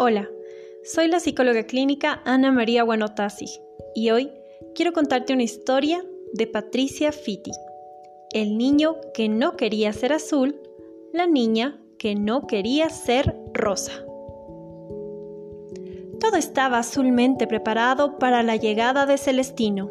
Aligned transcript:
Hola, 0.00 0.30
soy 0.84 1.08
la 1.08 1.18
psicóloga 1.18 1.64
clínica 1.64 2.22
Ana 2.24 2.52
María 2.52 2.84
Guanotasi 2.84 3.46
y 3.96 4.10
hoy 4.10 4.30
quiero 4.72 4.92
contarte 4.92 5.32
una 5.32 5.42
historia 5.42 6.04
de 6.34 6.46
Patricia 6.46 7.10
Fiti, 7.10 7.50
el 8.32 8.56
niño 8.56 8.94
que 9.12 9.28
no 9.28 9.56
quería 9.56 9.92
ser 9.92 10.12
azul, 10.12 10.54
la 11.12 11.26
niña 11.26 11.82
que 11.98 12.14
no 12.14 12.46
quería 12.46 12.90
ser 12.90 13.34
rosa. 13.52 13.90
Todo 16.20 16.36
estaba 16.36 16.78
azulmente 16.78 17.48
preparado 17.48 18.20
para 18.20 18.44
la 18.44 18.54
llegada 18.54 19.04
de 19.04 19.18
Celestino. 19.18 19.90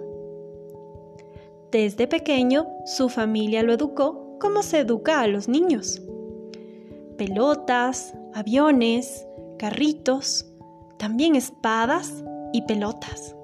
Desde 1.69 2.07
pequeño, 2.07 2.65
su 2.85 3.09
familia 3.09 3.61
lo 3.61 3.73
educó 3.73 4.37
como 4.39 4.63
se 4.63 4.79
educa 4.79 5.19
a 5.19 5.27
los 5.27 5.49
niños. 5.49 6.01
Pelotas, 7.17 8.13
aviones, 8.33 9.27
carritos, 9.57 10.45
también 10.97 11.35
espadas 11.35 12.23
y 12.53 12.61
pelotas. 12.63 13.35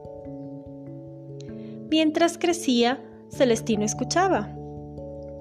Mientras 1.89 2.38
crecía, 2.38 3.03
Celestino 3.30 3.86
escuchaba. 3.86 4.49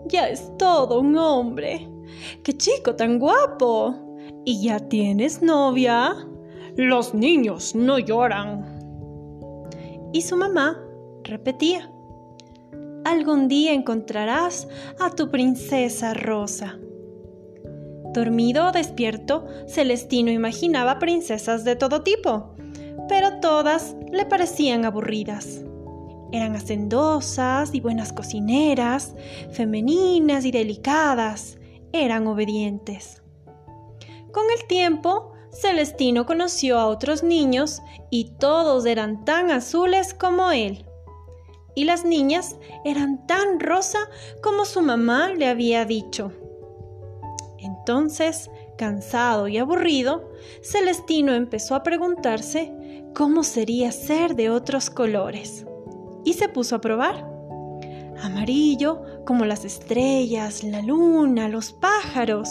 Ya 0.07 0.29
es 0.29 0.57
todo 0.59 1.01
un 1.01 1.17
hombre. 1.17 1.89
¡Qué 2.43 2.53
chico 2.57 2.95
tan 2.95 3.19
guapo! 3.19 3.95
¿Y 4.45 4.65
ya 4.65 4.81
tienes 4.81 5.41
novia? 5.43 6.15
Los 6.77 7.15
niños 7.15 7.75
no 7.75 7.99
lloran. 7.99 8.81
Y 10.13 10.23
su 10.23 10.37
mamá 10.37 10.79
repetía. 11.23 11.91
Algún 13.05 13.49
día 13.49 13.73
encontrarás 13.73 14.69
a 14.99 15.11
tu 15.11 15.31
princesa 15.31 16.15
rosa. 16.15 16.79
Dormido 18.13 18.69
o 18.69 18.73
despierto, 18.73 19.47
Celestino 19.67 20.31
imaginaba 20.31 20.99
princesas 20.99 21.65
de 21.65 21.77
todo 21.77 22.03
tipo, 22.03 22.55
pero 23.09 23.41
todas 23.41 23.97
le 24.11 24.27
parecían 24.27 24.85
aburridas. 24.85 25.65
Eran 26.31 26.55
hacendosas 26.57 27.75
y 27.75 27.81
buenas 27.81 28.13
cocineras, 28.13 29.15
femeninas 29.51 30.45
y 30.45 30.51
delicadas, 30.51 31.59
eran 31.93 32.27
obedientes. 32.27 33.23
Con 34.33 34.45
el 34.59 34.67
tiempo, 34.67 35.33
Celestino 35.53 36.25
conoció 36.25 36.79
a 36.79 36.87
otros 36.87 37.23
niños 37.23 37.83
y 38.11 38.33
todos 38.39 38.87
eran 38.87 39.25
tan 39.25 39.51
azules 39.51 40.15
como 40.15 40.51
él. 40.51 40.87
Y 41.75 41.85
las 41.85 42.05
niñas 42.05 42.57
eran 42.85 43.27
tan 43.27 43.61
rosa 43.61 43.99
como 44.43 44.65
su 44.65 44.83
mamá 44.83 45.29
le 45.29 45.47
había 45.47 45.85
dicho. 45.85 46.33
Entonces, 47.83 48.49
cansado 48.79 49.49
y 49.49 49.59
aburrido, 49.59 50.31
Celestino 50.63 51.35
empezó 51.35 51.75
a 51.75 51.83
preguntarse 51.83 52.73
cómo 53.13 53.43
sería 53.43 53.91
ser 53.91 54.37
de 54.37 54.51
otros 54.51 54.89
colores. 54.89 55.67
Y 56.25 56.35
se 56.35 56.49
puso 56.49 56.77
a 56.77 56.81
probar. 56.81 57.29
Amarillo 58.23 59.03
como 59.27 59.45
las 59.47 59.65
estrellas, 59.65 60.63
la 60.63 60.81
luna, 60.81 61.49
los 61.49 61.73
pájaros. 61.73 62.49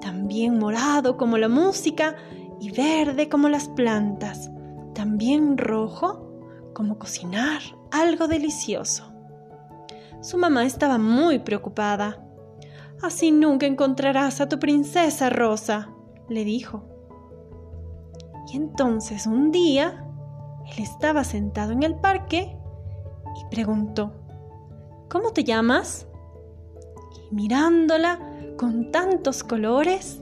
También 0.00 0.58
morado 0.58 1.18
como 1.18 1.36
la 1.36 1.50
música 1.50 2.16
y 2.60 2.70
verde 2.70 3.28
como 3.28 3.50
las 3.50 3.68
plantas. 3.68 4.50
También 4.94 5.58
rojo 5.58 6.32
como 6.72 6.98
cocinar 6.98 7.60
algo 7.90 8.26
delicioso. 8.26 9.12
Su 10.22 10.38
mamá 10.38 10.64
estaba 10.64 10.96
muy 10.96 11.40
preocupada 11.40 12.24
Así 13.02 13.30
nunca 13.30 13.66
encontrarás 13.66 14.40
a 14.40 14.48
tu 14.48 14.58
princesa 14.58 15.30
Rosa, 15.30 15.90
le 16.28 16.44
dijo. 16.44 16.84
Y 18.52 18.56
entonces 18.56 19.26
un 19.26 19.50
día, 19.50 20.04
él 20.66 20.82
estaba 20.82 21.24
sentado 21.24 21.72
en 21.72 21.82
el 21.82 21.94
parque 21.96 22.56
y 23.40 23.50
preguntó, 23.50 24.12
¿Cómo 25.08 25.32
te 25.32 25.44
llamas? 25.44 26.06
Y 27.16 27.34
mirándola 27.34 28.20
con 28.58 28.92
tantos 28.92 29.42
colores, 29.42 30.20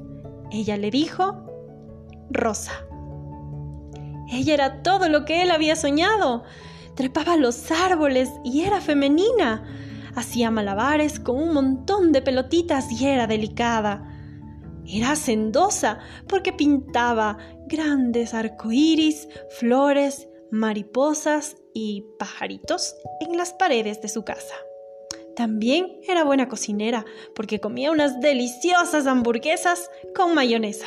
ella 0.51 0.77
le 0.77 0.91
dijo, 0.91 1.45
Rosa. 2.31 2.73
Ella 4.31 4.55
era 4.55 4.83
todo 4.83 5.09
lo 5.09 5.25
que 5.25 5.43
él 5.43 5.51
había 5.51 5.75
soñado. 5.75 6.45
Trepaba 6.95 7.37
los 7.37 7.71
árboles 7.71 8.31
y 8.45 8.63
era 8.63 8.81
femenina 8.81 9.65
hacía 10.19 10.51
malabares 10.51 11.21
con 11.21 11.37
un 11.37 11.53
montón 11.55 12.13
de 12.13 12.23
pelotitas 12.23 12.91
y 12.91 13.07
era 13.07 13.27
delicada. 13.27 14.15
Era 14.87 15.13
hacendosa 15.13 15.99
porque 16.29 16.53
pintaba 16.53 17.39
grandes 17.67 18.35
arcoíris, 18.35 19.29
flores, 19.59 20.29
mariposas 20.51 21.57
y 21.75 22.05
pajaritos 22.19 22.97
en 23.21 23.37
las 23.37 23.53
paredes 23.53 24.01
de 24.01 24.09
su 24.09 24.25
casa. 24.25 24.55
También 25.37 26.01
era 26.09 26.25
buena 26.25 26.49
cocinera 26.49 27.05
porque 27.35 27.61
comía 27.61 27.93
unas 27.93 28.21
deliciosas 28.21 29.07
hamburguesas 29.07 29.91
con 30.17 30.35
mayonesa. 30.35 30.87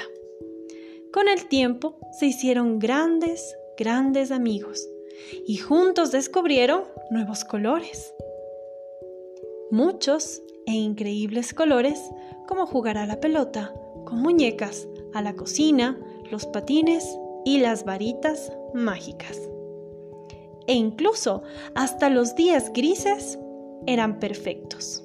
Con 1.13 1.27
el 1.27 1.47
tiempo 1.47 1.97
se 2.19 2.25
hicieron 2.25 2.79
grandes, 2.79 3.55
grandes 3.77 4.31
amigos 4.31 4.87
y 5.45 5.57
juntos 5.57 6.11
descubrieron 6.11 6.83
nuevos 7.11 7.45
colores 7.45 8.13
muchos 9.71 10.41
e 10.65 10.73
increíbles 10.73 11.53
colores, 11.53 11.99
como 12.47 12.65
jugar 12.65 12.97
a 12.97 13.05
la 13.05 13.19
pelota, 13.19 13.73
con 14.05 14.21
muñecas, 14.21 14.87
a 15.13 15.21
la 15.21 15.33
cocina, 15.33 15.99
los 16.29 16.45
patines 16.45 17.17
y 17.45 17.59
las 17.59 17.85
varitas 17.85 18.51
mágicas. 18.73 19.39
E 20.67 20.73
incluso 20.73 21.43
hasta 21.75 22.09
los 22.09 22.35
días 22.35 22.71
grises 22.73 23.39
eran 23.87 24.19
perfectos. 24.19 25.03